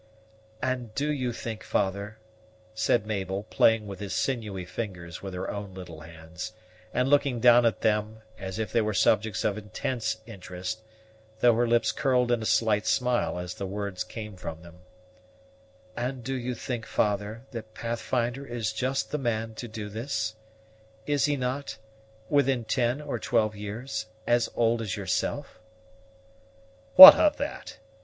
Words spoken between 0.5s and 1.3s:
"And do